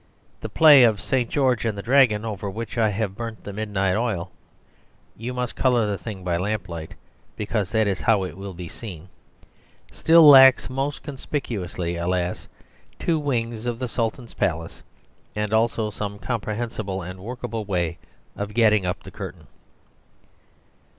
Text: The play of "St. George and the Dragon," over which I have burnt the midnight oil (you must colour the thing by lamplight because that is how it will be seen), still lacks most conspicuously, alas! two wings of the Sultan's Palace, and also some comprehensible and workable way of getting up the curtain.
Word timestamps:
The 0.39 0.49
play 0.49 0.83
of 0.83 0.99
"St. 0.99 1.29
George 1.29 1.63
and 1.63 1.77
the 1.77 1.83
Dragon," 1.83 2.25
over 2.25 2.49
which 2.49 2.75
I 2.75 2.89
have 2.89 3.15
burnt 3.15 3.43
the 3.43 3.53
midnight 3.53 3.95
oil 3.95 4.31
(you 5.15 5.31
must 5.31 5.55
colour 5.55 5.85
the 5.85 5.97
thing 5.99 6.23
by 6.23 6.37
lamplight 6.37 6.95
because 7.35 7.69
that 7.71 7.85
is 7.85 8.01
how 8.01 8.23
it 8.23 8.35
will 8.35 8.55
be 8.55 8.67
seen), 8.67 9.09
still 9.91 10.27
lacks 10.27 10.71
most 10.71 11.03
conspicuously, 11.03 11.97
alas! 11.97 12.47
two 12.97 13.19
wings 13.19 13.67
of 13.67 13.77
the 13.77 13.87
Sultan's 13.87 14.33
Palace, 14.33 14.81
and 15.35 15.53
also 15.53 15.91
some 15.91 16.17
comprehensible 16.17 17.03
and 17.03 17.19
workable 17.19 17.63
way 17.65 17.99
of 18.35 18.55
getting 18.55 18.87
up 18.87 19.03
the 19.03 19.11
curtain. 19.11 19.45